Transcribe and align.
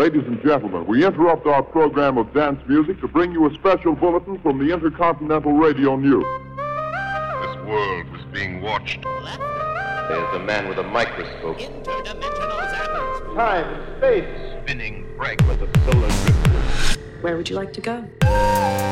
Ladies 0.00 0.24
and 0.26 0.40
gentlemen, 0.42 0.86
we 0.86 1.04
interrupt 1.04 1.46
our 1.46 1.62
program 1.62 2.16
of 2.16 2.32
dance 2.32 2.58
music 2.66 2.98
to 3.02 3.06
bring 3.06 3.32
you 3.32 3.46
a 3.46 3.52
special 3.52 3.94
bulletin 3.94 4.38
from 4.38 4.56
the 4.56 4.72
Intercontinental 4.72 5.52
Radio 5.52 5.94
News. 5.96 6.24
This 7.42 7.66
world 7.66 8.08
was 8.08 8.22
being 8.32 8.62
watched. 8.62 9.02
There's 9.02 10.36
a 10.36 10.38
man 10.38 10.70
with 10.70 10.78
a 10.78 10.84
microscope. 10.84 11.58
Interdimensional 11.58 12.60
zappers. 12.72 13.34
Time, 13.36 13.98
space. 13.98 14.62
Spinning 14.62 15.06
fragment 15.18 15.60
of 15.60 15.68
solar 15.84 16.08
driftwood. 16.08 17.22
Where 17.22 17.36
would 17.36 17.50
you 17.50 17.56
like 17.56 17.74
to 17.74 17.82
go? 17.82 18.89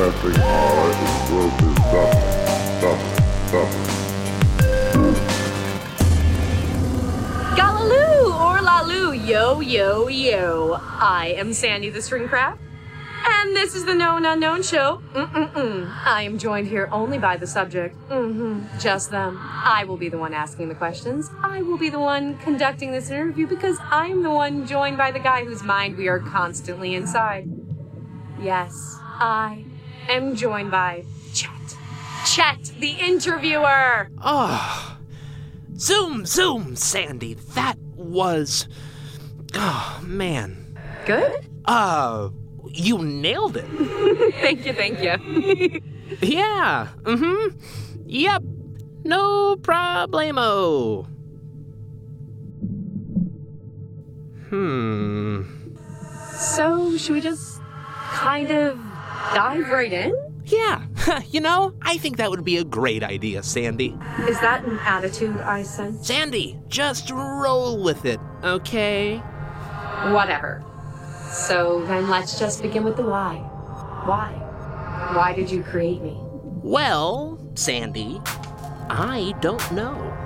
Doubling. 0.00 0.34
Galaloo 7.54 8.40
or 8.40 8.62
Lalu, 8.62 9.12
yo, 9.12 9.60
yo, 9.60 10.08
yo. 10.08 10.78
I 10.80 11.34
am 11.36 11.52
Sandy 11.52 11.90
the 11.90 11.98
StringCraft, 11.98 12.56
and 13.26 13.54
this 13.54 13.74
is 13.74 13.84
the 13.84 13.94
Known 13.94 14.24
Unknown 14.24 14.62
Show. 14.62 15.02
Mm-mm-mm. 15.12 15.94
I 16.06 16.22
am 16.22 16.38
joined 16.38 16.68
here 16.68 16.88
only 16.90 17.18
by 17.18 17.36
the 17.36 17.46
subject. 17.46 17.94
Mm-hmm. 18.08 18.78
Just 18.78 19.10
them. 19.10 19.38
I 19.38 19.84
will 19.84 19.98
be 19.98 20.08
the 20.08 20.16
one 20.16 20.32
asking 20.32 20.70
the 20.70 20.74
questions. 20.74 21.30
I 21.42 21.60
will 21.60 21.76
be 21.76 21.90
the 21.90 22.00
one 22.00 22.38
conducting 22.38 22.90
this 22.90 23.10
interview 23.10 23.46
because 23.46 23.76
I 23.82 24.06
am 24.06 24.22
the 24.22 24.30
one 24.30 24.66
joined 24.66 24.96
by 24.96 25.10
the 25.10 25.20
guy 25.20 25.44
whose 25.44 25.62
mind 25.62 25.98
we 25.98 26.08
are 26.08 26.20
constantly 26.20 26.94
inside. 26.94 27.50
Yes, 28.40 28.96
I 28.98 29.66
am 30.12 30.34
joined 30.34 30.70
by 30.70 31.04
Chet. 31.32 31.50
Chet, 32.26 32.72
the 32.78 32.90
interviewer. 32.90 34.08
Oh. 34.22 34.98
Zoom, 35.76 36.26
zoom, 36.26 36.76
Sandy. 36.76 37.34
That 37.54 37.78
was. 37.96 38.68
Oh, 39.54 40.00
man. 40.04 40.78
Good? 41.06 41.48
Uh, 41.64 42.30
you 42.66 42.98
nailed 42.98 43.56
it. 43.56 43.64
Thank 44.40 44.66
you, 44.66 44.72
thank 44.72 45.02
you. 45.02 45.80
Yeah. 46.20 46.88
Mm 47.02 47.18
hmm. 47.18 47.58
Yep. 48.06 48.42
No 49.04 49.54
problemo. 49.56 51.06
Hmm. 54.48 55.42
So, 56.36 56.96
should 56.96 57.14
we 57.14 57.20
just 57.20 57.60
kind 58.12 58.50
of 58.50 58.89
dive 59.34 59.68
right 59.68 59.92
in? 59.92 60.14
Yeah. 60.44 60.84
you 61.30 61.40
know, 61.40 61.74
I 61.82 61.98
think 61.98 62.16
that 62.16 62.30
would 62.30 62.44
be 62.44 62.56
a 62.56 62.64
great 62.64 63.02
idea, 63.02 63.42
Sandy. 63.42 63.96
Is 64.28 64.40
that 64.40 64.64
an 64.64 64.78
attitude 64.80 65.36
I 65.38 65.62
sense? 65.62 66.06
Sandy, 66.06 66.58
just 66.68 67.10
roll 67.10 67.82
with 67.82 68.04
it, 68.04 68.20
okay? 68.42 69.18
Whatever. 70.12 70.64
So 71.30 71.84
then 71.86 72.08
let's 72.08 72.38
just 72.38 72.62
begin 72.62 72.84
with 72.84 72.96
the 72.96 73.04
why. 73.04 73.36
Why? 74.06 74.32
Why 75.14 75.32
did 75.34 75.50
you 75.50 75.62
create 75.62 76.02
me? 76.02 76.16
Well, 76.62 77.38
Sandy, 77.54 78.20
I 78.88 79.34
don't 79.40 79.72
know. 79.72 80.16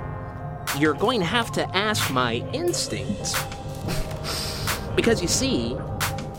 You're 0.79 0.95
going 0.95 1.19
to 1.19 1.25
have 1.25 1.51
to 1.53 1.75
ask 1.75 2.11
my 2.11 2.35
instincts. 2.53 3.35
because 4.95 5.21
you 5.21 5.27
see, 5.27 5.77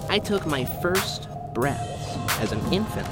I 0.08 0.18
took 0.18 0.46
my 0.46 0.64
first 0.64 1.28
breaths 1.54 1.95
as 2.40 2.52
an 2.52 2.60
infant 2.72 3.06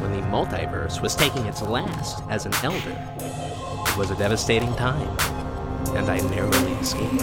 when 0.00 0.12
the 0.12 0.20
multiverse 0.28 1.00
was 1.00 1.14
taking 1.14 1.46
its 1.46 1.62
last 1.62 2.22
as 2.28 2.46
an 2.46 2.54
elder. 2.62 2.96
It 3.18 3.96
was 3.96 4.10
a 4.10 4.16
devastating 4.16 4.74
time, 4.74 5.16
and 5.96 6.10
I 6.10 6.18
narrowly 6.28 6.72
escaped. 6.74 7.22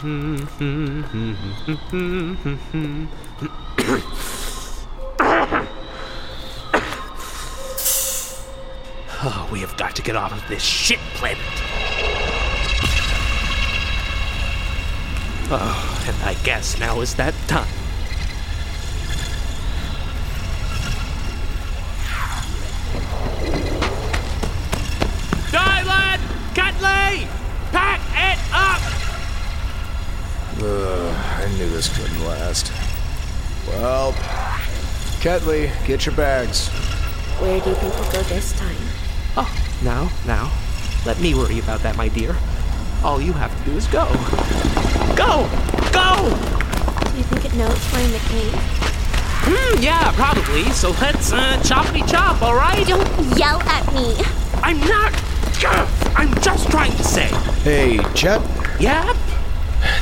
Oh, 9.22 9.46
we 9.52 9.60
have 9.60 9.76
got 9.76 9.94
to 9.96 10.02
get 10.02 10.16
off 10.16 10.32
of 10.32 10.48
this 10.48 10.62
shit 10.62 10.98
planet. 11.12 11.36
Oh, 15.52 16.04
and 16.06 16.16
I 16.22 16.32
guess 16.44 16.78
now 16.80 17.02
is 17.02 17.14
that 17.16 17.34
time. 17.46 17.68
Deyelon! 25.52 26.20
Ketlee! 26.54 27.26
Pack 27.72 28.00
it 28.14 28.38
up! 28.54 28.80
Ugh, 30.62 31.14
I 31.42 31.48
knew 31.56 31.69
this 31.80 31.96
couldn't 31.98 32.26
last. 32.26 32.70
Well, 33.66 34.12
Ketlee, 35.22 35.70
get 35.86 36.04
your 36.04 36.14
bags. 36.14 36.68
Where 37.40 37.58
do 37.58 37.70
you 37.70 37.76
think 37.76 37.94
we'll 37.94 38.12
go 38.12 38.22
this 38.24 38.52
time? 38.52 38.76
Oh, 39.34 39.50
now, 39.82 40.10
now. 40.26 40.52
Let 41.06 41.18
me 41.20 41.34
worry 41.34 41.58
about 41.58 41.80
that, 41.80 41.96
my 41.96 42.08
dear. 42.08 42.36
All 43.02 43.18
you 43.18 43.32
have 43.32 43.56
to 43.64 43.70
do 43.70 43.78
is 43.78 43.86
go. 43.86 44.04
Go! 45.16 45.48
Go! 45.90 46.28
Do 47.10 47.16
you 47.16 47.24
think 47.24 47.46
it 47.46 47.54
knows 47.54 47.80
we're 47.94 48.00
in 48.00 48.12
the 48.12 48.18
cave? 48.28 48.52
Hmm, 49.48 49.82
yeah, 49.82 50.12
probably. 50.16 50.64
So 50.72 50.90
let's, 51.00 51.32
uh, 51.32 51.56
choppity 51.62 52.06
chop, 52.06 52.42
alright? 52.42 52.86
Don't 52.86 53.08
yell 53.38 53.58
at 53.62 53.90
me! 53.94 54.16
I'm 54.62 54.80
not. 54.80 55.14
I'm 56.14 56.34
just 56.42 56.70
trying 56.70 56.92
to 56.92 57.04
say. 57.04 57.28
Hey, 57.64 57.96
Chet, 58.14 58.42
Yep. 58.80 59.16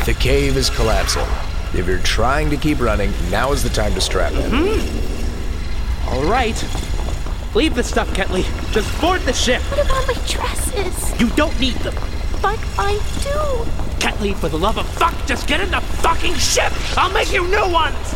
the 0.06 0.14
cave 0.14 0.56
is 0.56 0.70
collapsing. 0.70 1.47
If 1.74 1.86
you're 1.86 1.98
trying 1.98 2.50
to 2.50 2.56
keep 2.56 2.80
running, 2.80 3.12
now 3.30 3.52
is 3.52 3.62
the 3.62 3.68
time 3.68 3.94
to 3.94 4.00
strap 4.00 4.32
in. 4.32 4.50
Mm-hmm. 4.50 6.08
Alright. 6.08 6.64
Leave 7.54 7.74
the 7.74 7.82
stuff, 7.82 8.08
Ketlee. 8.10 8.44
Just 8.72 9.00
board 9.00 9.20
the 9.22 9.32
ship. 9.32 9.62
What 9.62 9.84
about 9.84 10.06
my 10.06 10.14
dresses? 10.26 11.20
You 11.20 11.28
don't 11.30 11.58
need 11.60 11.74
them. 11.76 11.94
But 12.40 12.58
I 12.78 12.94
do! 13.22 13.64
Ketlee, 13.98 14.34
for 14.34 14.48
the 14.48 14.58
love 14.58 14.78
of 14.78 14.86
fuck, 14.86 15.14
just 15.26 15.46
get 15.48 15.60
in 15.60 15.70
the 15.70 15.80
fucking 15.80 16.34
ship! 16.34 16.72
I'll 16.96 17.12
make 17.12 17.32
you 17.32 17.46
new 17.48 17.70
ones! 17.72 18.14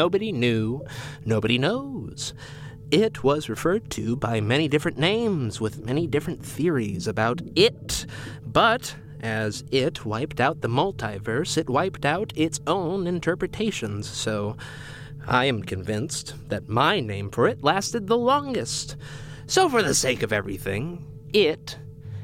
Nobody 0.00 0.32
knew. 0.32 0.82
Nobody 1.24 1.58
knows. 1.58 2.32
It 2.90 3.22
was 3.22 3.48
referred 3.48 3.90
to 3.90 4.16
by 4.16 4.40
many 4.40 4.66
different 4.66 4.98
names 4.98 5.60
with 5.60 5.84
many 5.84 6.06
different 6.06 6.44
theories 6.44 7.06
about 7.06 7.42
it. 7.54 8.06
But 8.44 8.96
as 9.20 9.62
it 9.70 10.06
wiped 10.06 10.40
out 10.40 10.62
the 10.62 10.68
multiverse, 10.68 11.58
it 11.58 11.68
wiped 11.68 12.04
out 12.06 12.32
its 12.34 12.60
own 12.66 13.06
interpretations. 13.06 14.08
So 14.08 14.56
I 15.26 15.44
am 15.44 15.62
convinced 15.62 16.34
that 16.48 16.68
my 16.68 17.00
name 17.00 17.30
for 17.30 17.46
it 17.46 17.62
lasted 17.62 18.06
the 18.06 18.16
longest. 18.16 18.96
So, 19.46 19.68
for 19.68 19.82
the 19.82 19.94
sake 19.94 20.22
of 20.22 20.32
everything, 20.32 21.04
it 21.32 21.76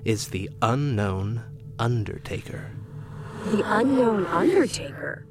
is 0.05 0.29
the 0.29 0.49
unknown 0.63 1.43
Undertaker. 1.79 2.71
The 3.51 3.63
unknown 3.67 4.25
Undertaker? 4.27 5.26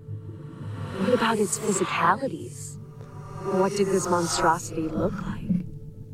What 1.00 1.14
about 1.14 1.38
its 1.40 1.60
physicalities? 1.60 2.78
What 3.54 3.76
did 3.76 3.88
this 3.88 4.08
monstrosity 4.08 4.88
look 4.88 5.14
like? 5.26 5.66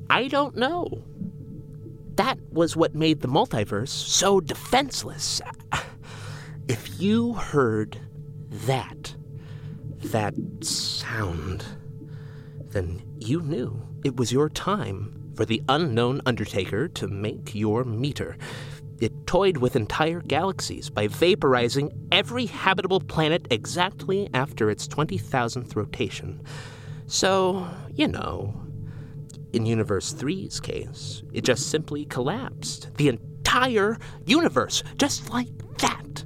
I 0.10 0.28
don't 0.28 0.56
know. 0.56 1.04
That 2.16 2.38
was 2.52 2.76
what 2.76 2.96
made 2.96 3.22
the 3.22 3.28
multiverse 3.28 3.90
so 3.90 4.40
defenseless. 4.40 5.42
If 6.68 7.02
you 7.02 7.34
heard 7.34 8.00
that, 8.50 9.16
that 10.04 10.34
sound, 10.62 11.66
then 12.70 13.02
you 13.20 13.42
knew 13.42 13.82
it 14.06 14.16
was 14.16 14.32
your 14.32 14.48
time 14.48 15.34
for 15.36 15.44
the 15.44 15.62
unknown 15.68 16.22
Undertaker 16.26 16.88
to 16.88 17.08
make 17.08 17.54
your 17.54 17.84
meter. 17.84 18.38
It 19.02 19.26
toyed 19.26 19.58
with 19.58 19.76
entire 19.76 20.22
galaxies 20.22 20.92
by 20.92 21.08
vaporizing 21.08 21.92
every 22.12 22.46
habitable 22.46 23.00
planet 23.00 23.48
exactly 23.50 24.30
after 24.32 24.70
its 24.70 24.88
20,000th 24.88 25.76
rotation. 25.76 26.40
So, 27.08 27.68
you 27.96 28.08
know, 28.08 28.54
in 29.54 29.66
Universe 29.66 30.14
3's 30.14 30.60
case, 30.60 31.24
it 31.34 31.44
just 31.44 31.72
simply 31.72 32.06
collapsed. 32.06 32.96
The 32.98 33.10
entire 33.10 33.98
universe, 34.28 34.84
just 34.98 35.32
like 35.32 35.50
that. 35.80 36.24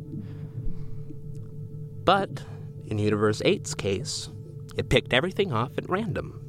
But 2.04 2.44
in 2.88 3.00
Universe 3.00 3.42
8's 3.45 3.74
case, 3.74 4.30
it 4.75 4.89
picked 4.89 5.13
everything 5.13 5.54
off 5.54 5.77
at 5.77 5.89
random. 5.89 6.44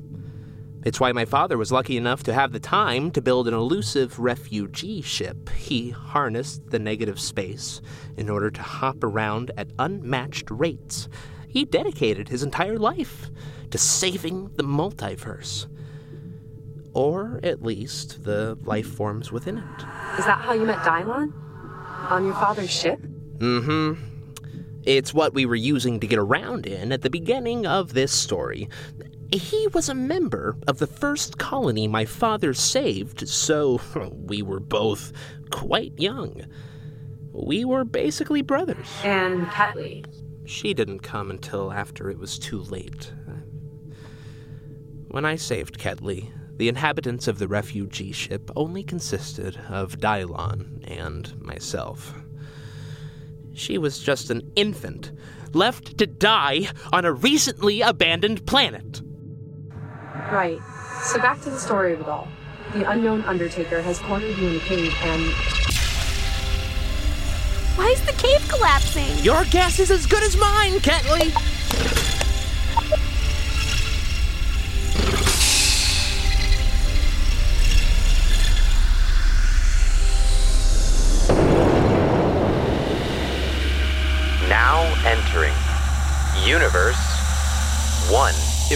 It's 0.85 1.01
why 1.01 1.13
my 1.13 1.25
father 1.25 1.59
was 1.59 1.73
lucky 1.73 1.97
enough 1.97 2.23
to 2.25 2.33
have 2.33 2.53
the 2.53 2.61
time 2.61 3.11
to 3.13 3.23
build 3.23 3.49
an 3.49 3.55
elusive 3.55 4.19
refugee 4.19 5.03
ship. 5.03 5.51
He 5.51 5.91
harnessed 5.91 6.71
the 6.71 6.79
negative 6.79 7.19
space 7.19 7.81
in 8.17 8.31
order 8.31 8.51
to 8.51 8.63
hop 8.63 9.03
around 9.03 9.51
at 9.57 9.73
unmatched 9.79 10.51
rates. 10.51 11.09
He 11.49 11.65
dedicated 11.65 12.29
his 12.29 12.43
entire 12.43 12.79
life 12.79 13.31
to 13.71 13.79
saving 13.79 14.51
the 14.55 14.63
multiverse. 14.63 15.67
Or 16.93 17.41
at 17.43 17.63
least 17.63 18.25
the 18.25 18.57
life 18.63 18.87
forms 18.87 19.33
within 19.33 19.59
it. 19.59 19.83
Is 20.19 20.25
that 20.27 20.41
how 20.41 20.53
you 20.53 20.65
met 20.65 20.79
Deyelon? 20.79 21.33
On 22.11 22.25
your 22.25 22.35
father's 22.35 22.71
ship? 22.71 23.01
Mm 23.39 23.65
hmm. 23.65 24.17
It's 24.85 25.13
what 25.13 25.35
we 25.35 25.47
were 25.47 25.57
using 25.57 25.99
to 25.99 26.07
get 26.07 26.19
around 26.19 26.65
in 26.65 26.93
at 26.93 27.03
the 27.03 27.11
beginning 27.11 27.67
of 27.67 27.93
this 27.93 28.13
story. 28.13 28.69
He 29.33 29.67
was 29.69 29.89
a 29.89 29.95
member 29.95 30.57
of 30.69 30.79
the 30.79 30.87
first 30.87 31.39
colony 31.39 31.89
my 31.89 32.05
father 32.05 32.55
saved, 32.55 33.29
so 33.29 33.81
we 34.13 34.43
were 34.43 34.61
both 34.61 35.13
quite 35.51 35.99
young. 35.99 36.43
We 37.33 37.65
were 37.65 37.85
basically 37.85 38.43
brothers. 38.43 38.87
And 39.03 39.47
Ketlee. 39.49 40.05
She 40.47 40.75
didn't 40.75 41.01
come 41.01 41.31
until 41.31 41.73
after 41.73 42.09
it 42.09 42.19
was 42.19 42.39
too 42.39 42.61
late. 42.61 43.13
When 45.09 45.25
I 45.25 45.37
saved 45.37 45.79
Ketlee, 45.79 46.31
the 46.57 46.69
inhabitants 46.69 47.29
of 47.29 47.39
the 47.39 47.49
refugee 47.49 48.13
ship 48.13 48.51
only 48.57 48.83
consisted 48.83 49.59
of 49.69 49.99
Deyelon 49.99 50.89
and 50.89 51.39
myself. 51.41 52.15
She 53.53 53.77
was 53.77 53.99
just 53.99 54.31
an 54.31 54.53
infant, 54.57 55.13
left 55.53 55.99
to 55.99 56.07
die 56.07 56.69
on 56.93 57.05
a 57.05 57.13
recently 57.13 57.81
abandoned 57.81 58.47
planet. 58.47 59.03
Right. 60.33 60.61
So 61.03 61.21
back 61.21 61.41
to 61.43 61.51
the 61.51 61.59
story 61.59 61.93
of 61.93 62.01
it 62.01 62.09
all. 62.09 62.29
The 62.73 62.91
unknown 62.91 63.23
Undertaker 63.23 63.81
has 63.83 63.99
cornered 64.01 64.37
you 64.37 64.49
in 64.49 64.55
the 64.55 64.61
cave 64.61 64.93
and. 65.03 65.33
Why 67.77 67.87
is 67.89 68.05
the 68.05 68.13
cave 68.13 68.47
collapsing? 68.49 69.25
Your 69.25 69.45
guess 69.45 69.79
is 69.79 69.91
as 69.91 70.07
good 70.07 70.23
as 70.23 70.37
mine, 70.37 70.73
Ketlee! 70.81 71.96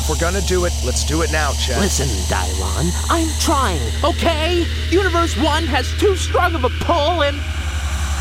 If 0.00 0.08
we're 0.08 0.17
gonna 0.17 0.41
do 0.41 0.64
it, 0.64 0.73
let's 0.82 1.05
do 1.05 1.20
it 1.20 1.31
now, 1.31 1.52
Chet. 1.52 1.79
Listen, 1.79 2.08
Deyelon, 2.35 2.91
I'm 3.11 3.29
trying, 3.38 3.82
okay? 4.02 4.64
Universe 4.88 5.37
1 5.37 5.64
has 5.64 5.93
too 6.00 6.17
strong 6.17 6.55
of 6.55 6.64
a 6.64 6.70
pull 6.70 7.23
and. 7.23 7.37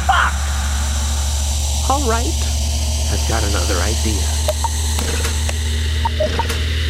Fuck! 0.06 0.36
Alright, 1.90 2.36
I've 3.14 3.26
got 3.30 3.48
another 3.48 3.80
idea. 3.80 4.20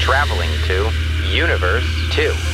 Traveling 0.01 0.49
to 0.65 0.91
Universe 1.29 1.85
2. 2.13 2.48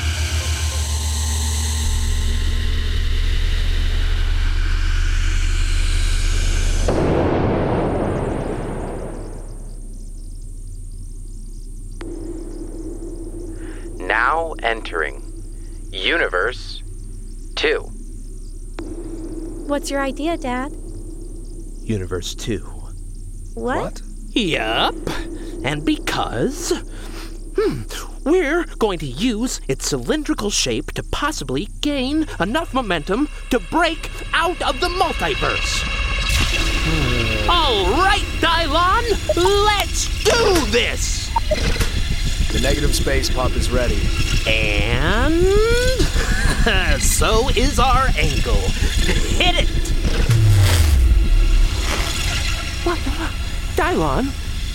Entering 14.65 15.21
Universe 15.91 16.81
2. 17.53 17.81
What's 19.67 19.91
your 19.91 20.01
idea, 20.01 20.37
Dad? 20.37 20.71
Universe 21.83 22.33
2. 22.33 22.57
What? 23.53 24.01
Yep. 24.31 24.95
And 25.63 25.85
because. 25.85 26.73
Hmm, 27.55 27.83
we're 28.23 28.65
going 28.79 28.97
to 28.99 29.05
use 29.05 29.61
its 29.67 29.87
cylindrical 29.87 30.49
shape 30.49 30.93
to 30.93 31.03
possibly 31.03 31.67
gain 31.81 32.25
enough 32.39 32.73
momentum 32.73 33.29
to 33.51 33.59
break 33.59 34.09
out 34.33 34.59
of 34.63 34.79
the 34.79 34.89
multiverse. 34.89 35.85
All 37.47 37.91
right, 38.01 38.25
Deyelon, 38.41 39.03
let's 39.37 40.23
do 40.23 40.65
this! 40.71 41.84
The 42.65 42.71
negative 42.71 42.95
space 42.95 43.29
pump 43.29 43.55
is 43.55 43.69
ready. 43.69 44.01
And. 44.47 45.35
so 46.99 47.47
is 47.49 47.77
our 47.77 48.07
angle. 48.17 48.55
Hit 48.55 49.53
it! 49.55 49.69
What? 52.83 52.97
Deyelon, 53.75 54.31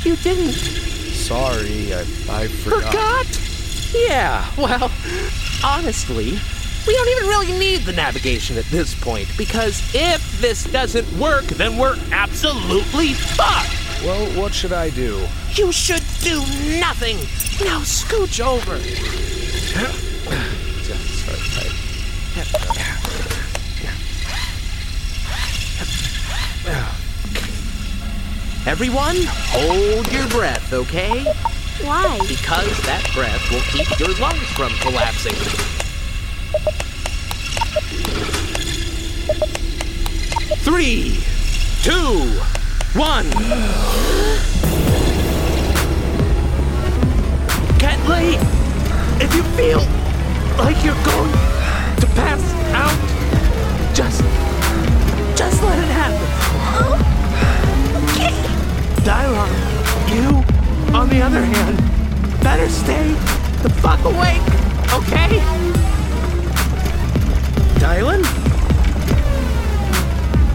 you 0.06 0.14
didn't. 0.14 0.52
Sorry, 0.52 1.92
I, 1.92 2.02
I 2.30 2.46
forgot. 2.46 3.26
Forgot? 3.26 3.92
Yeah, 3.92 4.48
well, 4.56 4.88
honestly, 5.64 6.38
we 6.86 6.94
don't 6.94 7.08
even 7.08 7.24
really 7.24 7.58
need 7.58 7.80
the 7.80 7.92
navigation 7.92 8.56
at 8.56 8.66
this 8.66 8.94
point 8.94 9.26
because 9.36 9.82
if 9.96 10.40
this 10.40 10.62
doesn't 10.70 11.12
work, 11.18 11.46
then 11.46 11.76
we're 11.76 11.98
absolutely 12.12 13.14
fucked. 13.14 13.79
Well, 14.02 14.26
what 14.40 14.54
should 14.54 14.72
I 14.72 14.88
do? 14.88 15.26
You 15.52 15.70
should 15.72 16.02
do 16.20 16.40
nothing. 16.80 17.18
Now 17.62 17.80
scooch 17.80 18.40
over. 18.40 18.76
Everyone, 28.66 29.16
hold 29.26 30.10
your 30.10 30.28
breath, 30.28 30.72
okay? 30.72 31.24
Why? 31.82 32.18
Because 32.26 32.82
that 32.86 33.06
breath 33.12 33.50
will 33.50 33.60
keep 33.62 33.98
your 33.98 34.14
lungs 34.18 34.46
from 34.52 34.72
collapsing. 34.80 35.34
Three, 40.62 41.18
two, 41.82 42.59
one. 42.94 43.24
Ketlee, 47.78 48.34
if 49.22 49.34
you 49.34 49.42
feel 49.54 49.78
like 50.58 50.84
you're 50.84 50.94
going 51.04 51.32
to 52.00 52.06
pass 52.16 52.42
out, 52.74 52.96
just, 53.94 54.22
just 55.38 55.62
let 55.62 55.78
it 55.78 55.90
happen. 55.94 56.26
Okay. 58.10 58.32
Deyelon, 59.04 59.52
you 60.12 60.94
on 60.94 61.08
the 61.08 61.22
other 61.22 61.44
hand, 61.44 61.76
better 62.42 62.68
stay 62.68 63.12
the 63.62 63.70
fuck 63.70 64.04
awake, 64.04 64.42
okay? 64.92 65.38
Deyelon? 67.78 68.22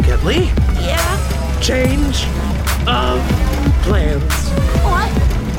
Ketlee? 0.04 0.46
Yeah? 0.86 1.15
Change 1.66 2.28
of 2.86 3.20
plans. 3.82 4.22
What? 4.86 5.10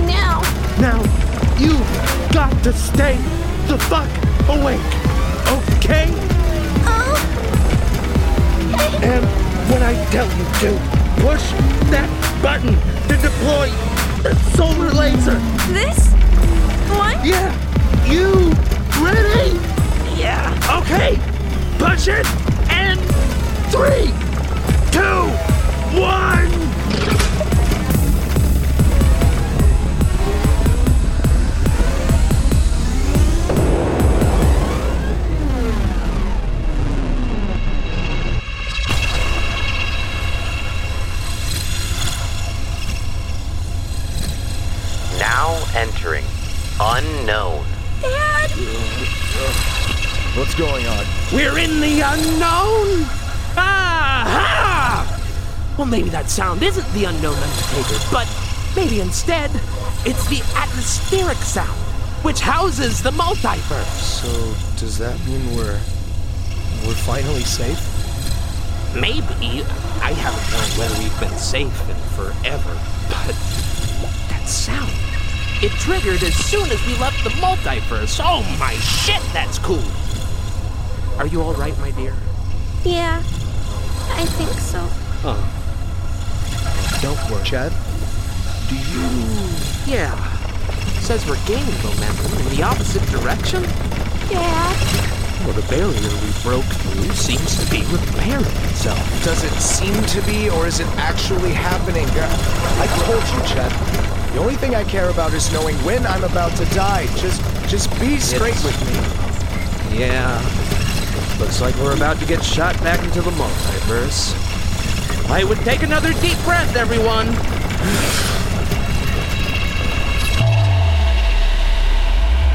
Now? 0.07 0.41
Now, 0.79 1.03
you 1.59 1.73
got 2.33 2.53
to 2.63 2.73
stay 2.73 3.17
the 3.67 3.77
fuck 3.77 4.09
awake, 4.49 4.79
okay? 5.51 6.07
Oh? 6.87 7.17
And 9.03 9.25
when 9.69 9.83
I 9.83 9.95
tell 10.13 10.29
you 10.39 10.45
to, 10.61 10.79
push 11.23 11.43
that 11.91 12.09
button 12.41 12.77
to 13.09 13.17
deploy 13.21 13.69
the 14.23 14.33
solar 14.57 14.93
laser. 14.93 15.41
This? 15.73 16.13
One? 16.95 17.19
Yeah, 17.27 17.51
you 18.07 18.53
ready? 19.03 19.59
Yeah. 20.17 20.55
Okay, 20.83 21.19
push 21.81 22.07
it, 22.07 22.27
and 22.71 23.01
three, 23.73 24.13
two, 24.93 25.36
one. 25.99 26.51
Now 45.19 45.65
entering 45.75 46.25
unknown. 46.79 47.65
Dad? 48.03 48.51
What's 50.37 50.55
going 50.55 50.87
on? 50.87 51.07
We're 51.33 51.59
in 51.59 51.81
the 51.81 52.01
unknown. 52.03 53.16
Well, 55.79 55.87
maybe 55.87 56.09
that 56.09 56.31
sound 56.31 56.63
isn't 56.63 56.91
the 56.95 57.05
unknown 57.05 57.35
undertaker, 57.37 57.99
but 58.11 58.27
maybe 58.75 59.01
instead 59.01 59.51
it's 60.07 60.27
the 60.29 60.41
atmospheric 60.57 61.37
sound, 61.39 61.79
which 62.25 62.41
houses 62.41 63.03
the 63.03 63.11
multiverse. 63.11 63.85
So, 63.85 64.29
does 64.81 64.97
that 64.99 65.19
mean 65.27 65.55
we're. 65.55 65.79
we're 66.87 66.95
finally 67.05 67.43
safe? 67.43 67.79
Maybe. 68.95 69.65
I 70.01 70.13
haven't 70.13 70.49
known 70.53 70.79
whether 70.79 70.99
we've 71.03 71.21
been 71.21 71.37
safe 71.39 71.89
in 71.91 71.97
forever, 72.17 72.73
but 73.09 73.35
that 74.31 74.45
sound. 74.47 74.93
It 75.63 75.73
triggered 75.73 76.23
as 76.23 76.35
soon 76.35 76.71
as 76.71 76.87
we 76.87 76.97
left 76.99 77.23
the 77.23 77.31
multiverse. 77.31 78.19
Oh 78.23 78.43
my 78.59 78.73
shit, 78.75 79.23
that's 79.35 79.59
cool. 79.59 79.85
Are 81.19 81.27
you 81.27 81.43
alright, 81.43 81.77
my 81.79 81.91
dear? 81.91 82.15
Yeah. 82.85 83.19
I 84.13 84.25
think 84.25 84.51
so. 84.51 84.81
Oh. 85.25 85.56
Chet? 87.45 87.73
Do 88.69 88.77
you. 88.77 89.09
Yeah. 89.87 90.15
Says 91.01 91.27
we're 91.27 91.39
gaining 91.47 91.75
momentum 91.83 92.33
in 92.41 92.57
the 92.57 92.63
opposite 92.63 93.03
direction. 93.11 93.63
Yeah. 94.31 94.73
Well, 95.45 95.53
the 95.55 95.67
barrier 95.69 95.93
we 95.93 96.33
broke 96.43 96.65
through 96.65 97.11
seems 97.15 97.63
to 97.65 97.71
be 97.71 97.83
repairing 97.93 98.45
itself. 98.71 98.99
Does 99.25 99.45
it 99.45 99.53
seem 99.61 99.95
to 99.95 100.21
be, 100.27 100.51
or 100.51 100.67
is 100.67 100.81
it 100.81 100.87
actually 100.99 101.53
happening? 101.53 102.07
I 102.11 102.87
told 103.05 103.23
you, 103.23 103.55
Chet. 103.55 103.73
The 104.33 104.41
only 104.41 104.57
thing 104.57 104.75
I 104.75 104.83
care 104.85 105.11
about 105.11 105.33
is 105.35 105.53
knowing 105.53 105.77
when 105.85 106.05
I'm 106.07 106.25
about 106.25 106.57
to 106.57 106.65
die. 106.75 107.07
Just, 107.17 107.41
just 107.69 107.91
be 108.01 108.19
straight 108.19 108.57
It's- 108.57 108.65
with 108.65 109.91
me. 109.93 109.99
Yeah. 110.01 110.41
Looks 111.39 111.61
like 111.61 111.75
we're 111.77 111.95
about 111.95 112.19
to 112.21 112.27
get 112.27 112.43
shot 112.43 112.75
back 112.83 113.03
into 113.05 113.23
the 113.23 113.31
multiverse. 113.33 114.35
I 115.29 115.43
would 115.43 115.59
take 115.59 115.83
another 115.83 116.13
deep 116.15 116.39
breath, 116.45 116.77
everyone. 116.77 117.27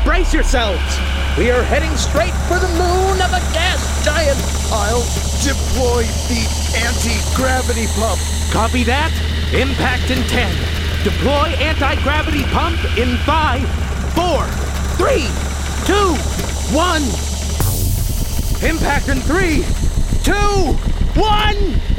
Brace 0.05 0.33
yourselves. 0.33 0.81
We 1.37 1.51
are 1.51 1.63
heading 1.63 1.95
straight 1.97 2.33
for 2.47 2.59
the 2.59 2.67
moon 2.69 3.21
of 3.21 3.31
a 3.33 3.41
gas 3.51 4.05
giant. 4.05 4.39
I'll 4.71 5.03
deploy 5.43 6.03
the 6.31 6.47
anti-gravity 6.79 7.87
pump. 7.99 8.19
Copy 8.51 8.83
that. 8.85 9.11
Impact 9.53 10.09
in 10.09 10.23
10. 10.27 10.55
Deploy 11.03 11.53
anti-gravity 11.59 12.43
pump 12.45 12.79
in 12.97 13.17
5, 13.27 13.67
4, 14.15 14.47
3, 14.95 15.27
2, 15.85 16.15
1. 16.73 17.01
Impact 18.69 19.09
in 19.09 19.19
3, 19.19 19.65
2, 20.23 20.33
1. 21.19 21.91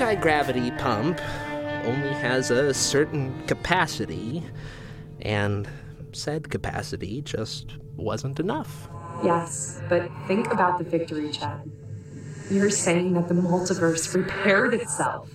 Anti 0.00 0.14
gravity 0.14 0.70
pump 0.70 1.20
only 1.84 2.08
has 2.14 2.50
a 2.50 2.72
certain 2.72 3.38
capacity, 3.46 4.42
and 5.20 5.68
said 6.12 6.48
capacity 6.48 7.20
just 7.20 7.76
wasn't 7.96 8.40
enough. 8.40 8.88
Yes, 9.22 9.82
but 9.90 10.10
think 10.26 10.50
about 10.50 10.78
the 10.78 10.84
victory, 10.84 11.30
Chet. 11.30 11.66
You're 12.50 12.70
saying 12.70 13.12
that 13.12 13.28
the 13.28 13.34
multiverse 13.34 14.14
repaired 14.14 14.72
itself. 14.72 15.30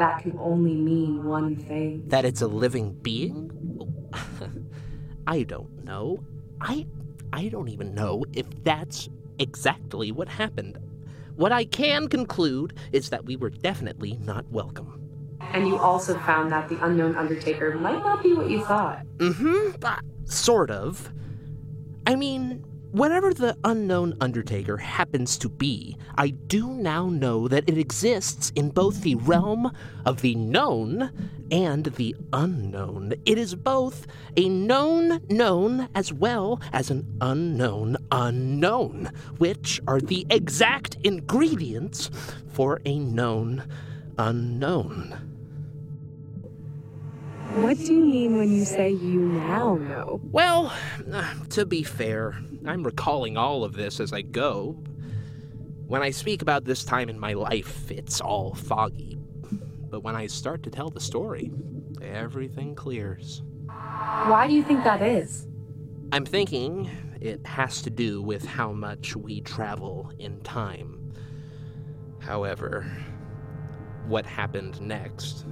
That 0.00 0.22
can 0.22 0.36
only 0.40 0.74
mean 0.74 1.22
one 1.22 1.54
thing. 1.54 2.02
That 2.08 2.24
it's 2.24 2.42
a 2.42 2.48
living 2.48 2.94
being? 2.94 3.52
I 5.28 5.44
don't 5.44 5.84
know. 5.84 6.18
I 6.60 6.84
I 7.32 7.46
don't 7.46 7.68
even 7.68 7.94
know 7.94 8.24
if 8.32 8.46
that's 8.64 9.08
exactly 9.38 10.10
what 10.10 10.28
happened. 10.28 10.80
What 11.36 11.52
I 11.52 11.64
can 11.66 12.08
conclude 12.08 12.72
is 12.92 13.10
that 13.10 13.26
we 13.26 13.36
were 13.36 13.50
definitely 13.50 14.18
not 14.22 14.46
welcome. 14.50 15.00
And 15.52 15.68
you 15.68 15.76
also 15.78 16.18
found 16.20 16.50
that 16.50 16.68
the 16.68 16.82
unknown 16.84 17.14
Undertaker 17.14 17.74
might 17.78 18.02
not 18.02 18.22
be 18.22 18.32
what 18.32 18.50
you 18.50 18.64
thought. 18.64 19.06
Mm-hmm. 19.18 19.76
Uh, 19.82 19.96
sort 20.24 20.70
of. 20.70 21.12
I 22.06 22.16
mean, 22.16 22.64
whatever 22.96 23.34
the 23.34 23.54
unknown 23.62 24.16
Undertaker 24.22 24.78
happens 24.78 25.36
to 25.36 25.50
be, 25.50 25.98
I 26.16 26.28
do 26.28 26.70
now 26.70 27.10
know 27.10 27.46
that 27.46 27.68
it 27.68 27.76
exists 27.76 28.50
in 28.56 28.70
both 28.70 29.02
the 29.02 29.16
realm 29.16 29.70
of 30.06 30.22
the 30.22 30.34
known 30.34 31.10
and 31.50 31.84
the 31.84 32.16
unknown. 32.32 33.12
It 33.26 33.36
is 33.36 33.54
both 33.54 34.06
a 34.38 34.48
known 34.48 35.20
known 35.28 35.90
as 35.94 36.10
well 36.10 36.58
as 36.72 36.90
an 36.90 37.06
unknown 37.20 37.98
unknown, 38.10 39.10
which 39.36 39.78
are 39.86 40.00
the 40.00 40.26
exact 40.30 40.96
ingredients 41.04 42.10
for 42.48 42.80
a 42.86 42.98
known 42.98 43.68
unknown. 44.16 45.35
What 47.56 47.78
do 47.78 47.94
you 47.94 48.04
mean 48.04 48.36
when 48.36 48.52
you 48.52 48.66
say 48.66 48.90
you 48.90 49.18
now 49.20 49.76
know? 49.76 50.20
Well, 50.24 50.74
to 51.50 51.64
be 51.64 51.82
fair, 51.82 52.38
I'm 52.66 52.84
recalling 52.84 53.38
all 53.38 53.64
of 53.64 53.72
this 53.72 53.98
as 53.98 54.12
I 54.12 54.20
go. 54.20 54.72
When 55.86 56.02
I 56.02 56.10
speak 56.10 56.42
about 56.42 56.64
this 56.64 56.84
time 56.84 57.08
in 57.08 57.18
my 57.18 57.32
life, 57.32 57.90
it's 57.90 58.20
all 58.20 58.54
foggy. 58.54 59.16
But 59.88 60.02
when 60.02 60.14
I 60.14 60.26
start 60.26 60.62
to 60.64 60.70
tell 60.70 60.90
the 60.90 61.00
story, 61.00 61.50
everything 62.02 62.74
clears. 62.74 63.42
Why 63.68 64.46
do 64.46 64.52
you 64.52 64.62
think 64.62 64.84
that 64.84 65.00
is? 65.00 65.46
I'm 66.12 66.26
thinking 66.26 66.90
it 67.22 67.46
has 67.46 67.80
to 67.82 67.90
do 67.90 68.20
with 68.20 68.44
how 68.44 68.72
much 68.72 69.16
we 69.16 69.40
travel 69.40 70.12
in 70.18 70.40
time. 70.42 71.10
However, 72.18 72.86
what 74.06 74.26
happened 74.26 74.78
next, 74.82 75.46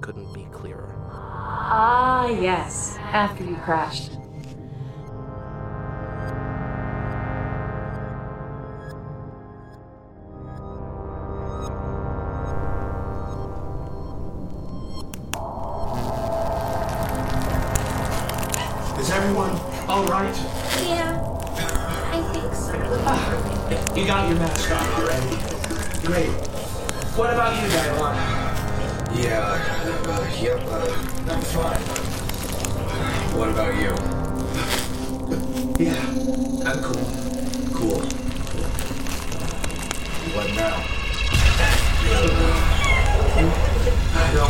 couldn't 0.00 0.32
be 0.32 0.46
clearer. 0.52 0.94
Ah, 1.10 2.28
yes, 2.28 2.96
after 2.98 3.44
you 3.44 3.56
crashed. 3.56 4.12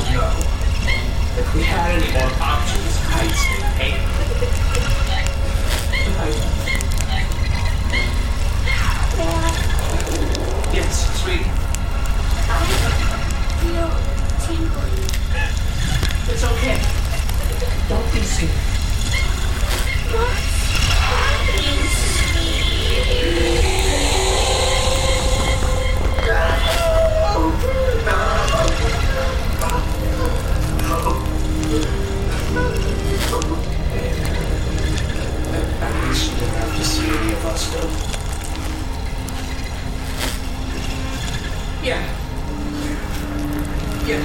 If 0.09 1.55
we 1.55 1.63
had 1.65 1.91
any 2.01 2.13
more 2.13 2.31
options, 2.41 2.97
I'd 3.11 3.35
say 3.35 3.59
hey. 3.77 3.93
Yes, 10.73 10.95
sweetie. 11.21 11.51
I 12.49 12.63
feel 13.59 13.91
tingly. 14.47 14.91
It's 16.33 16.45
okay. 16.45 16.79
Don't 17.89 18.09
be 18.15 18.21
silly. 18.23 18.53
What's 20.13 20.46
Don't 36.38 36.55
have 36.57 36.76
to 36.76 36.85
see 36.85 37.07
any 37.07 37.33
of 37.33 37.47
us 37.47 37.62
go. 37.73 37.81
Yeah. 41.83 42.02
Yeah, 44.07 44.23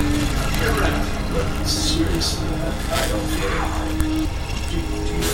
you're 0.61 0.75
right. 0.81 1.07
But 1.31 1.47
seriously, 1.65 2.47
I 2.91 3.07
don't 3.07 3.29
get 3.37 3.51
it. 3.51 4.29
Do, 4.69 4.77
do 5.07 5.13
you? 5.15 5.29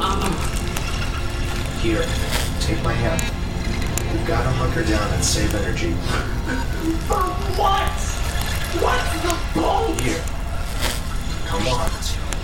Um, 0.00 0.32
here, 1.80 2.06
take 2.60 2.80
my 2.82 2.94
hand. 2.94 3.20
We've 4.12 4.26
got 4.26 4.42
to 4.44 4.50
hunker 4.50 4.84
down 4.84 5.12
and 5.12 5.22
save 5.22 5.54
energy. 5.54 5.92
For 7.06 7.22
what? 7.60 7.92
What's 8.80 9.12
the 9.22 9.34
point? 9.60 10.00
Here. 10.00 10.24
Come 11.46 11.68
on. 11.68 11.90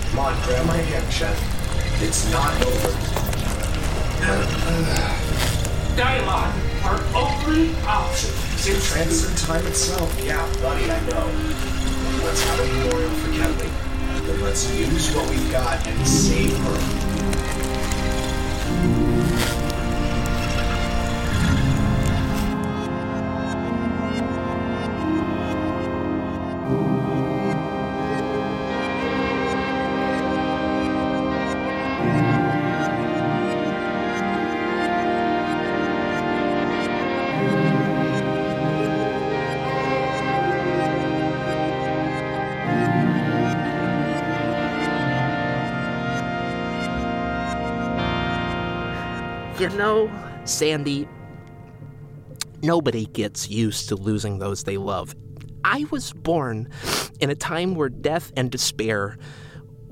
Come 0.09 0.19
on, 0.19 0.33
grab 0.45 0.65
my 0.67 0.77
hand, 0.77 1.11
Chet. 1.11 1.54
It's 2.01 2.29
not 2.31 2.53
over. 2.61 2.91
Dialogue. 5.95 6.53
Our 6.83 6.99
only 7.15 7.73
option 7.85 8.31
is 8.55 8.67
in 8.67 8.81
transcend 8.81 9.37
time 9.37 9.65
itself. 9.65 10.13
Yeah, 10.23 10.45
buddy, 10.61 10.91
I 10.91 10.99
know. 11.07 11.25
Let's 12.25 12.43
have 12.43 12.59
a 12.59 12.65
memorial 12.73 13.09
for 13.11 13.31
Kelly. 13.31 13.69
Then 14.27 14.41
let's 14.43 14.69
use 14.75 15.15
what 15.15 15.29
we've 15.29 15.51
got 15.51 15.87
and 15.87 16.07
save 16.07 16.57
her. 16.57 17.04
You 49.65 49.77
know, 49.79 50.11
Sandy, 50.43 51.07
nobody 52.61 53.07
gets 53.07 53.49
used 53.49 53.89
to 53.89 53.95
losing 53.95 54.37
those 54.37 54.63
they 54.63 54.77
love. 54.77 55.15
I 55.63 55.87
was 55.89 56.13
born 56.13 56.69
in 57.19 57.31
a 57.31 57.35
time 57.35 57.73
where 57.73 57.89
death 57.89 58.31
and 58.37 58.51
despair 58.51 59.17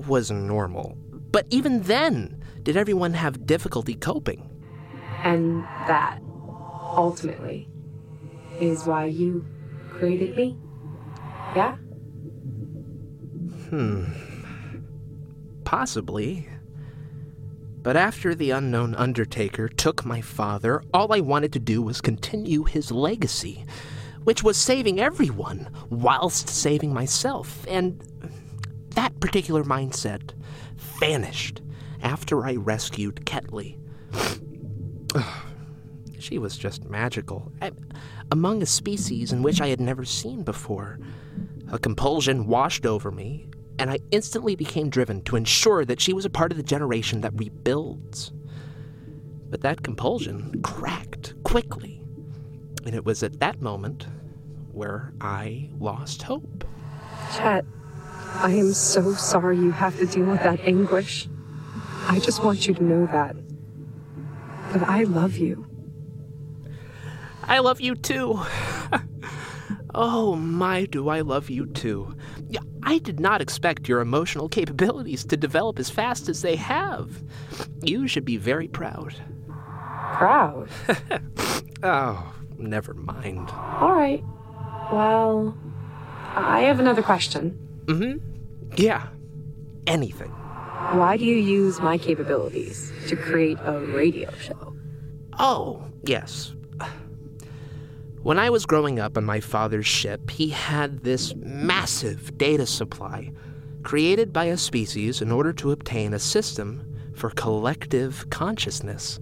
was 0.06 0.30
normal. 0.30 0.96
But 1.32 1.48
even 1.50 1.82
then, 1.82 2.40
did 2.62 2.76
everyone 2.76 3.14
have 3.14 3.46
difficulty 3.46 3.94
coping? 3.94 4.48
And 5.24 5.64
that, 5.88 6.20
ultimately, 6.96 7.68
is 8.60 8.86
why 8.86 9.06
you 9.06 9.44
created 9.90 10.36
me? 10.36 10.56
Yeah? 11.56 11.74
Hmm. 13.70 14.04
Possibly. 15.64 16.48
But 17.84 17.96
after 17.98 18.34
the 18.34 18.50
unknown 18.50 18.94
Undertaker 18.94 19.68
took 19.68 20.06
my 20.06 20.22
father, 20.22 20.82
all 20.94 21.12
I 21.12 21.20
wanted 21.20 21.52
to 21.52 21.58
do 21.58 21.82
was 21.82 22.00
continue 22.00 22.64
his 22.64 22.90
legacy, 22.90 23.66
which 24.24 24.42
was 24.42 24.56
saving 24.56 24.98
everyone 24.98 25.68
whilst 25.90 26.48
saving 26.48 26.94
myself. 26.94 27.66
And 27.68 28.02
that 28.94 29.20
particular 29.20 29.62
mindset 29.64 30.32
vanished 30.98 31.60
after 32.02 32.46
I 32.46 32.56
rescued 32.56 33.26
Ketlee. 33.26 33.76
she 36.18 36.38
was 36.38 36.56
just 36.56 36.88
magical, 36.88 37.52
I- 37.60 37.72
among 38.32 38.62
a 38.62 38.66
species 38.66 39.30
in 39.30 39.42
which 39.42 39.60
I 39.60 39.68
had 39.68 39.80
never 39.80 40.06
seen 40.06 40.42
before. 40.42 40.98
A 41.70 41.78
compulsion 41.78 42.46
washed 42.46 42.86
over 42.86 43.10
me, 43.10 43.46
and 43.78 43.90
I 43.90 43.98
instantly 44.10 44.56
became 44.56 44.88
driven 44.88 45.22
to 45.22 45.36
ensure 45.36 45.84
that 45.84 46.00
she 46.00 46.12
was 46.12 46.24
a 46.24 46.30
part 46.30 46.52
of 46.52 46.56
the 46.56 46.62
generation 46.62 47.20
that 47.22 47.32
rebuilds. 47.34 48.32
But 49.50 49.62
that 49.62 49.82
compulsion 49.82 50.62
cracked 50.62 51.34
quickly, 51.44 52.02
and 52.84 52.94
it 52.94 53.04
was 53.04 53.22
at 53.22 53.40
that 53.40 53.60
moment 53.60 54.06
where 54.72 55.12
I 55.20 55.70
lost 55.78 56.22
hope. 56.22 56.64
Chet, 57.36 57.64
I 58.36 58.50
am 58.50 58.72
so 58.72 59.14
sorry 59.14 59.56
you 59.56 59.70
have 59.70 59.96
to 59.98 60.06
deal 60.06 60.26
with 60.26 60.42
that 60.42 60.60
anguish. 60.60 61.28
I 62.08 62.18
just 62.18 62.42
want 62.44 62.66
you 62.66 62.74
to 62.74 62.84
know 62.84 63.06
that. 63.06 63.36
That 64.72 64.88
I 64.88 65.04
love 65.04 65.36
you. 65.36 65.66
I 67.44 67.60
love 67.60 67.80
you 67.80 67.94
too. 67.94 68.40
oh, 69.94 70.34
my, 70.34 70.86
do 70.86 71.08
I 71.08 71.20
love 71.20 71.50
you 71.50 71.66
too. 71.66 72.16
I 72.82 72.98
did 72.98 73.20
not 73.20 73.40
expect 73.40 73.88
your 73.88 74.00
emotional 74.00 74.48
capabilities 74.48 75.24
to 75.26 75.36
develop 75.36 75.78
as 75.78 75.90
fast 75.90 76.28
as 76.28 76.42
they 76.42 76.56
have. 76.56 77.22
You 77.82 78.06
should 78.06 78.24
be 78.24 78.36
very 78.36 78.68
proud. 78.68 79.14
Proud. 80.14 80.68
Oh, 81.84 82.34
never 82.56 82.94
mind. 82.94 83.50
All 83.50 83.92
right. 83.92 84.24
Well, 84.90 85.54
I 86.34 86.62
have 86.62 86.80
another 86.80 87.02
question. 87.02 87.58
Mm 87.84 87.96
hmm. 87.98 88.72
Yeah, 88.76 89.08
anything. 89.86 90.30
Why 90.30 91.18
do 91.18 91.26
you 91.26 91.36
use 91.36 91.80
my 91.80 91.98
capabilities 91.98 92.90
to 93.08 93.16
create 93.16 93.58
a 93.64 93.80
radio 93.80 94.32
show? 94.38 94.74
Oh, 95.38 95.84
yes. 96.04 96.54
When 98.24 98.38
I 98.38 98.48
was 98.48 98.64
growing 98.64 98.98
up 98.98 99.18
on 99.18 99.26
my 99.26 99.40
father's 99.40 99.86
ship, 99.86 100.30
he 100.30 100.48
had 100.48 101.00
this 101.00 101.34
massive 101.36 102.38
data 102.38 102.64
supply 102.64 103.32
created 103.82 104.32
by 104.32 104.46
a 104.46 104.56
species 104.56 105.20
in 105.20 105.30
order 105.30 105.52
to 105.52 105.72
obtain 105.72 106.14
a 106.14 106.18
system 106.18 106.90
for 107.12 107.28
collective 107.28 108.24
consciousness. 108.30 109.20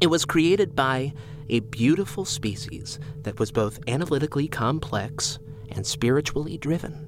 It 0.00 0.06
was 0.06 0.24
created 0.24 0.74
by 0.74 1.12
a 1.50 1.60
beautiful 1.60 2.24
species 2.24 2.98
that 3.24 3.38
was 3.38 3.52
both 3.52 3.78
analytically 3.86 4.48
complex 4.48 5.38
and 5.70 5.86
spiritually 5.86 6.56
driven. 6.56 7.06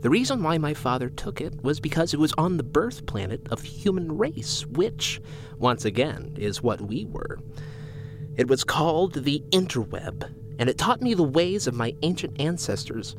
The 0.00 0.08
reason 0.08 0.42
why 0.42 0.56
my 0.56 0.72
father 0.72 1.10
took 1.10 1.42
it 1.42 1.62
was 1.62 1.78
because 1.78 2.14
it 2.14 2.20
was 2.20 2.32
on 2.38 2.56
the 2.56 2.62
birth 2.62 3.04
planet 3.04 3.46
of 3.50 3.60
human 3.60 4.16
race, 4.16 4.64
which, 4.64 5.20
once 5.58 5.84
again, 5.84 6.36
is 6.38 6.62
what 6.62 6.80
we 6.80 7.04
were. 7.04 7.38
It 8.36 8.48
was 8.48 8.64
called 8.64 9.24
the 9.24 9.42
interweb, 9.50 10.30
and 10.58 10.68
it 10.68 10.78
taught 10.78 11.02
me 11.02 11.14
the 11.14 11.22
ways 11.22 11.66
of 11.66 11.74
my 11.74 11.94
ancient 12.02 12.40
ancestors. 12.40 13.16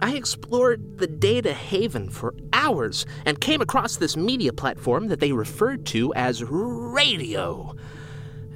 I 0.00 0.14
explored 0.14 0.98
the 0.98 1.08
data 1.08 1.52
haven 1.52 2.08
for 2.08 2.34
hours 2.52 3.04
and 3.26 3.40
came 3.40 3.60
across 3.60 3.96
this 3.96 4.16
media 4.16 4.52
platform 4.52 5.08
that 5.08 5.18
they 5.18 5.32
referred 5.32 5.86
to 5.86 6.14
as 6.14 6.44
radio. 6.44 7.74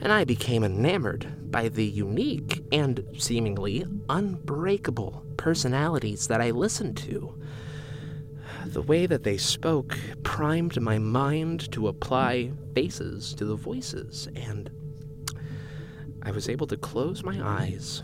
And 0.01 0.13
I 0.13 0.25
became 0.25 0.63
enamored 0.63 1.51
by 1.51 1.69
the 1.69 1.85
unique 1.85 2.63
and 2.71 3.05
seemingly 3.19 3.85
unbreakable 4.09 5.25
personalities 5.37 6.29
that 6.29 6.41
I 6.41 6.51
listened 6.51 6.97
to. 6.99 7.35
The 8.67 8.83
way 8.83 9.07
that 9.07 9.25
they 9.25 9.37
spoke 9.37 9.99
primed 10.23 10.81
my 10.81 10.99
mind 10.99 11.73
to 11.73 11.89
apply 11.89 12.53
faces 12.75 13.35
to 13.35 13.45
the 13.45 13.57
voices, 13.57 14.29
and 14.37 14.71
I 16.23 16.31
was 16.31 16.49
able 16.49 16.67
to 16.69 16.77
close 16.77 17.25
my 17.25 17.41
eyes 17.43 18.03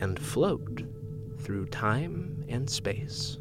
and 0.00 0.18
float 0.18 0.82
through 1.38 1.66
time 1.66 2.44
and 2.48 2.68
space. 2.68 3.38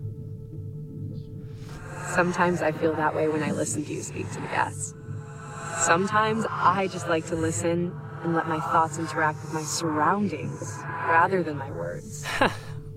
Sometimes 2.08 2.62
I 2.62 2.72
feel 2.72 2.94
that 2.96 3.16
way 3.16 3.28
when 3.28 3.44
I 3.44 3.52
listen 3.52 3.86
to 3.86 3.94
you 3.94 4.02
speak 4.02 4.28
to 4.30 4.42
the 4.42 4.48
guests. 4.48 4.94
Sometimes 5.80 6.46
I 6.50 6.88
just 6.92 7.08
like 7.08 7.26
to 7.28 7.36
listen 7.36 7.96
and 8.24 8.36
let 8.36 8.48
my 8.48 8.60
thoughts 8.60 9.00
interact 9.00 9.42
with 9.42 9.54
my 9.54 9.64
surroundings 9.64 10.78
rather 11.08 11.42
than 11.44 11.58
my 11.58 11.72
words. 11.72 12.26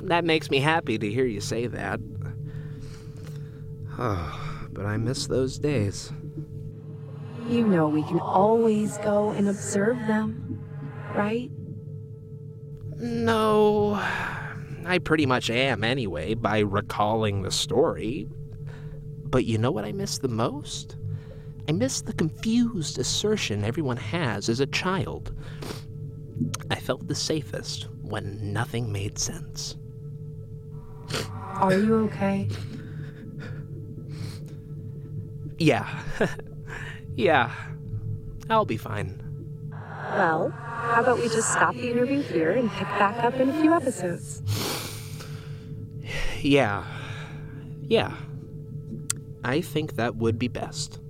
That 0.05 0.27
makes 0.27 0.51
me 0.51 0.61
happy 0.61 0.99
to 0.99 1.11
hear 1.11 1.25
you 1.25 1.41
say 1.41 1.67
that. 1.67 1.99
Oh, 3.99 4.67
but 4.71 4.85
I 4.85 4.99
miss 4.99 5.27
those 5.27 5.59
days. 5.59 6.13
You 7.49 7.67
know 7.67 7.89
we 7.89 8.03
can 8.03 8.21
always 8.21 8.99
go 8.99 9.31
and 9.31 9.49
observe 9.49 9.97
them, 10.07 10.44
right? 11.15 11.51
No, 12.99 13.95
I 14.87 14.99
pretty 14.99 15.27
much 15.27 15.51
am 15.51 15.85
anyway 15.85 16.35
by 16.35 16.61
recalling 16.61 17.43
the 17.43 17.51
story. 17.51 18.29
But 19.25 19.45
you 19.45 19.59
know 19.59 19.71
what 19.71 19.85
I 19.85 19.93
miss 19.93 20.19
the 20.19 20.29
most? 20.29 20.97
I 21.69 21.73
miss 21.73 22.03
the 22.03 22.13
confused 22.13 22.99
assertion 22.99 23.65
everyone 23.65 23.97
has 23.97 24.49
as 24.49 24.61
a 24.61 24.67
child. 24.67 25.35
I 26.71 26.77
felt 26.77 27.09
the 27.09 27.15
safest 27.15 27.89
when 28.03 28.53
nothing 28.53 28.93
made 28.93 29.19
sense. 29.19 29.77
Are 31.57 31.73
you 31.79 31.97
okay? 32.07 32.49
Yeah. 35.59 36.03
yeah. 37.17 37.53
I'll 38.51 38.65
be 38.65 38.77
fine. 38.77 39.24
Well, 40.13 40.51
how 40.51 41.01
about 41.01 41.19
we 41.19 41.29
just 41.29 41.51
stop 41.51 41.75
the 41.75 41.91
interview 41.91 42.23
here 42.23 42.53
and 42.53 42.71
pick 42.71 42.89
back 42.89 43.25
up 43.25 43.35
in 43.35 43.49
a 43.49 43.61
few 43.61 43.73
episodes? 43.73 44.43
Yeah. 46.41 46.85
Yeah. 47.83 48.15
I 49.43 49.61
think 49.61 49.97
that 49.97 50.17
would 50.17 50.39
be 50.39 50.49
best. 50.49 51.01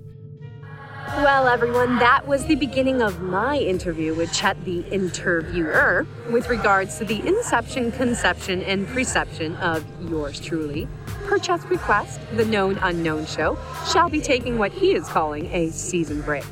Well, 1.17 1.47
everyone, 1.47 1.99
that 1.99 2.27
was 2.27 2.45
the 2.45 2.55
beginning 2.55 3.01
of 3.01 3.21
my 3.21 3.57
interview 3.57 4.15
with 4.15 4.33
Chet 4.33 4.63
the 4.65 4.79
interviewer 4.89 6.07
with 6.31 6.49
regards 6.49 6.97
to 6.97 7.05
the 7.05 7.25
inception, 7.25 7.91
conception, 7.91 8.63
and 8.63 8.87
preception 8.87 9.55
of 9.57 9.85
yours 10.09 10.39
truly. 10.39 10.87
Per 11.25 11.37
Chet's 11.37 11.63
request, 11.65 12.19
the 12.35 12.45
Known 12.45 12.77
Unknown 12.81 13.25
Show 13.27 13.57
shall 13.91 14.09
be 14.09 14.19
taking 14.19 14.57
what 14.57 14.71
he 14.71 14.93
is 14.93 15.07
calling 15.07 15.45
a 15.53 15.69
season 15.69 16.21
break. 16.21 16.43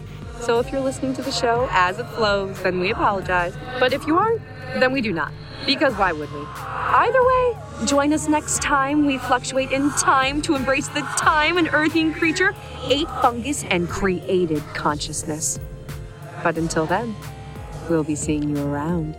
So 0.46 0.60
if 0.60 0.74
you're 0.74 0.82
listening 0.82 1.14
to 1.14 1.22
the 1.22 1.32
show 1.32 1.70
as 1.72 2.00
it 2.00 2.06
flows, 2.08 2.62
then 2.64 2.82
we 2.82 2.92
apologize. 2.92 3.54
But 3.80 3.94
if 3.94 4.06
you 4.06 4.18
aren't, 4.18 4.42
then 4.78 4.92
we 4.92 5.00
do 5.00 5.14
not. 5.14 5.32
Because 5.66 5.96
why 5.96 6.12
would 6.12 6.30
we? 6.34 6.46
Either 6.58 7.26
way, 7.26 7.58
join 7.86 8.12
us 8.12 8.28
next 8.28 8.62
time 8.62 9.06
we 9.06 9.18
fluctuate 9.18 9.72
in 9.72 9.90
time 9.92 10.42
to 10.42 10.56
embrace 10.56 10.90
the 10.90 11.00
time 11.18 11.58
an 11.58 11.70
earthing 11.70 12.12
creature 12.12 12.54
ate 12.84 13.08
fungus 13.22 13.64
and 13.64 13.88
created 13.88 14.62
consciousness. 14.74 15.62
But 16.44 16.58
until 16.58 16.88
then, 16.88 17.16
we'll 17.90 18.04
be 18.04 18.16
seeing 18.16 18.54
you 18.54 18.62
around. 18.68 19.16